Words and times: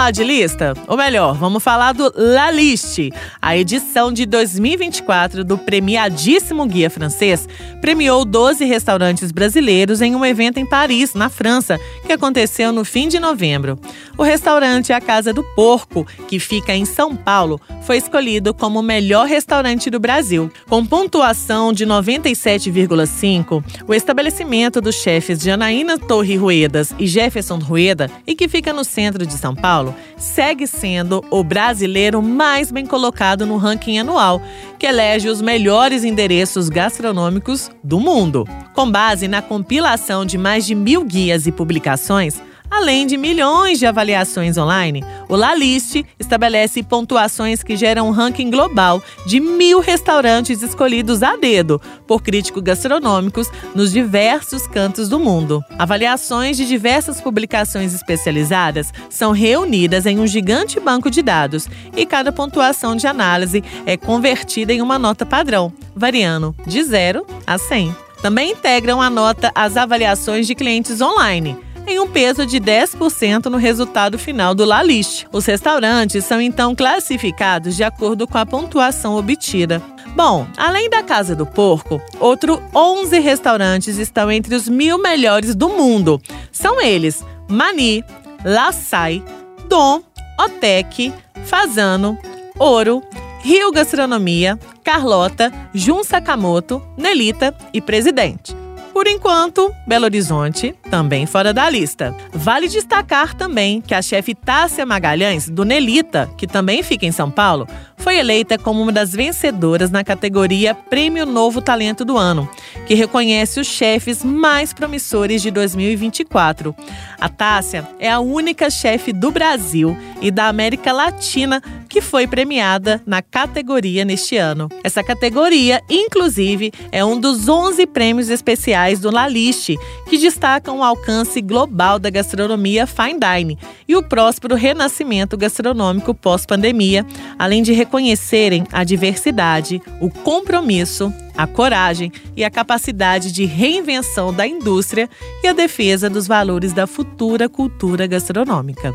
Falar 0.00 0.12
de 0.12 0.24
lista? 0.24 0.72
Ou 0.88 0.96
melhor, 0.96 1.34
vamos 1.34 1.62
falar 1.62 1.92
do 1.92 2.10
La 2.16 2.50
Liste. 2.50 3.12
A 3.40 3.54
edição 3.54 4.10
de 4.10 4.24
2024 4.24 5.44
do 5.44 5.58
premiadíssimo 5.58 6.64
guia 6.64 6.88
francês 6.88 7.46
premiou 7.82 8.24
12 8.24 8.64
restaurantes 8.64 9.30
brasileiros 9.30 10.00
em 10.00 10.16
um 10.16 10.24
evento 10.24 10.58
em 10.58 10.64
Paris, 10.64 11.12
na 11.12 11.28
França, 11.28 11.78
que 12.06 12.14
aconteceu 12.14 12.72
no 12.72 12.82
fim 12.82 13.08
de 13.08 13.20
novembro. 13.20 13.78
O 14.16 14.22
restaurante 14.22 14.90
A 14.90 15.02
Casa 15.02 15.34
do 15.34 15.42
Porco, 15.54 16.06
que 16.28 16.38
fica 16.38 16.74
em 16.74 16.86
São 16.86 17.14
Paulo, 17.14 17.60
foi 17.82 17.98
escolhido 17.98 18.54
como 18.54 18.80
o 18.80 18.82
melhor 18.82 19.26
restaurante 19.26 19.90
do 19.90 20.00
Brasil. 20.00 20.50
Com 20.66 20.84
pontuação 20.84 21.74
de 21.74 21.86
97,5, 21.86 23.62
o 23.86 23.92
estabelecimento 23.92 24.80
dos 24.80 24.94
chefes 24.94 25.40
Janaína 25.40 25.98
Torre 25.98 26.36
Ruedas 26.36 26.94
e 26.98 27.06
Jefferson 27.06 27.58
Rueda, 27.58 28.10
e 28.26 28.34
que 28.34 28.48
fica 28.48 28.72
no 28.72 28.84
centro 28.84 29.26
de 29.26 29.34
São 29.34 29.54
Paulo, 29.54 29.89
segue 30.16 30.66
sendo 30.66 31.24
o 31.30 31.42
brasileiro 31.42 32.22
mais 32.22 32.70
bem 32.70 32.86
colocado 32.86 33.46
no 33.46 33.56
ranking 33.56 33.98
anual, 33.98 34.40
que 34.78 34.86
elege 34.86 35.28
os 35.28 35.40
melhores 35.40 36.04
endereços 36.04 36.68
gastronômicos 36.68 37.70
do 37.82 38.00
mundo. 38.00 38.46
Com 38.74 38.90
base 38.90 39.28
na 39.28 39.42
compilação 39.42 40.24
de 40.24 40.38
mais 40.38 40.66
de 40.66 40.74
mil 40.74 41.04
guias 41.04 41.46
e 41.46 41.52
publicações, 41.52 42.40
Além 42.70 43.04
de 43.04 43.16
milhões 43.16 43.80
de 43.80 43.86
avaliações 43.86 44.56
online, 44.56 45.04
o 45.28 45.34
Laliste 45.34 46.06
estabelece 46.20 46.84
pontuações 46.84 47.64
que 47.64 47.76
geram 47.76 48.06
um 48.08 48.12
ranking 48.12 48.48
global 48.48 49.02
de 49.26 49.40
mil 49.40 49.80
restaurantes 49.80 50.62
escolhidos 50.62 51.20
a 51.22 51.36
dedo 51.36 51.80
por 52.06 52.22
críticos 52.22 52.62
gastronômicos 52.62 53.50
nos 53.74 53.90
diversos 53.90 54.68
cantos 54.68 55.08
do 55.08 55.18
mundo. 55.18 55.64
Avaliações 55.76 56.56
de 56.56 56.64
diversas 56.64 57.20
publicações 57.20 57.92
especializadas 57.92 58.92
são 59.10 59.32
reunidas 59.32 60.06
em 60.06 60.20
um 60.20 60.26
gigante 60.26 60.78
banco 60.78 61.10
de 61.10 61.22
dados 61.22 61.68
e 61.96 62.06
cada 62.06 62.30
pontuação 62.30 62.94
de 62.94 63.06
análise 63.06 63.64
é 63.84 63.96
convertida 63.96 64.72
em 64.72 64.80
uma 64.80 64.98
nota 64.98 65.26
padrão, 65.26 65.72
variando 65.94 66.54
de 66.66 66.82
0 66.84 67.26
a 67.44 67.58
100. 67.58 67.94
Também 68.22 68.52
integram 68.52 69.02
a 69.02 69.10
nota 69.10 69.50
as 69.54 69.76
avaliações 69.76 70.46
de 70.46 70.54
clientes 70.54 71.00
online 71.00 71.56
em 71.90 71.98
um 71.98 72.08
peso 72.08 72.46
de 72.46 72.60
10% 72.60 73.46
no 73.46 73.56
resultado 73.56 74.18
final 74.18 74.54
do 74.54 74.64
La 74.64 74.82
Liste. 74.82 75.26
Os 75.32 75.44
restaurantes 75.44 76.24
são 76.24 76.40
então 76.40 76.74
classificados 76.74 77.74
de 77.74 77.82
acordo 77.82 78.28
com 78.28 78.38
a 78.38 78.46
pontuação 78.46 79.16
obtida. 79.16 79.82
Bom, 80.14 80.46
além 80.56 80.88
da 80.88 81.02
Casa 81.02 81.34
do 81.34 81.44
Porco, 81.44 82.00
outros 82.20 82.60
11 82.74 83.18
restaurantes 83.18 83.98
estão 83.98 84.30
entre 84.30 84.54
os 84.54 84.68
mil 84.68 84.98
melhores 84.98 85.54
do 85.54 85.68
mundo. 85.68 86.20
São 86.52 86.80
eles 86.80 87.24
Mani, 87.48 88.04
La 88.44 88.70
Sai, 88.70 89.22
Dom, 89.68 90.02
Otec, 90.38 91.12
Fazano, 91.44 92.16
Ouro, 92.58 93.02
Rio 93.40 93.72
Gastronomia, 93.72 94.58
Carlota, 94.84 95.52
Jun 95.74 96.04
Sakamoto, 96.04 96.82
Nelita 96.96 97.54
e 97.72 97.80
Presidente. 97.80 98.59
Por 98.92 99.06
enquanto, 99.06 99.72
Belo 99.86 100.04
Horizonte 100.04 100.74
também 100.90 101.24
fora 101.24 101.54
da 101.54 101.70
lista. 101.70 102.14
Vale 102.32 102.68
destacar 102.68 103.34
também 103.34 103.80
que 103.80 103.94
a 103.94 104.02
chefe 104.02 104.34
Tássia 104.34 104.84
Magalhães, 104.84 105.48
do 105.48 105.64
Nelita, 105.64 106.28
que 106.36 106.46
também 106.46 106.82
fica 106.82 107.06
em 107.06 107.12
São 107.12 107.30
Paulo, 107.30 107.66
foi 107.96 108.16
eleita 108.16 108.58
como 108.58 108.82
uma 108.82 108.90
das 108.90 109.12
vencedoras 109.12 109.90
na 109.90 110.02
categoria 110.02 110.74
Prêmio 110.74 111.24
Novo 111.24 111.60
Talento 111.60 112.04
do 112.04 112.16
Ano, 112.16 112.48
que 112.86 112.94
reconhece 112.94 113.60
os 113.60 113.66
chefes 113.66 114.24
mais 114.24 114.72
promissores 114.72 115.40
de 115.40 115.50
2024. 115.50 116.74
A 117.20 117.28
Tássia 117.28 117.88
é 117.98 118.10
a 118.10 118.20
única 118.20 118.70
chefe 118.70 119.12
do 119.12 119.30
Brasil 119.30 119.96
e 120.20 120.30
da 120.30 120.48
América 120.48 120.92
Latina 120.92 121.62
que 121.90 122.00
foi 122.00 122.24
premiada 122.24 123.02
na 123.04 123.20
categoria 123.20 124.04
neste 124.04 124.36
ano. 124.36 124.68
Essa 124.84 125.02
categoria, 125.02 125.82
inclusive, 125.90 126.72
é 126.92 127.04
um 127.04 127.18
dos 127.18 127.48
11 127.48 127.84
prêmios 127.88 128.30
especiais 128.30 129.00
do 129.00 129.10
La 129.10 129.26
Liste, 129.26 129.76
que 130.08 130.16
destacam 130.16 130.78
o 130.78 130.84
alcance 130.84 131.42
global 131.42 131.98
da 131.98 132.08
gastronomia 132.08 132.86
fine 132.86 133.18
dining 133.18 133.58
e 133.88 133.96
o 133.96 134.02
próspero 134.04 134.54
renascimento 134.54 135.36
gastronômico 135.36 136.14
pós-pandemia, 136.14 137.04
além 137.36 137.60
de 137.60 137.72
reconhecerem 137.72 138.64
a 138.70 138.84
diversidade, 138.84 139.82
o 140.00 140.08
compromisso, 140.08 141.12
a 141.36 141.46
coragem 141.46 142.12
e 142.36 142.44
a 142.44 142.50
capacidade 142.50 143.32
de 143.32 143.44
reinvenção 143.44 144.32
da 144.32 144.46
indústria 144.46 145.10
e 145.42 145.48
a 145.48 145.52
defesa 145.52 146.08
dos 146.08 146.28
valores 146.28 146.72
da 146.72 146.86
futura 146.86 147.48
cultura 147.48 148.06
gastronômica. 148.06 148.94